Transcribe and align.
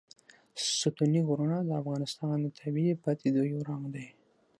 ستوني 0.77 1.21
غرونه 1.27 1.57
د 1.63 1.69
افغانستان 1.81 2.35
د 2.41 2.47
طبیعي 2.59 2.93
پدیدو 3.03 3.41
یو 3.51 3.59
رنګ 3.69 3.83
دی. 3.95 4.07